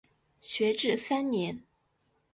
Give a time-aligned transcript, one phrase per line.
[0.41, 1.61] 学制三年。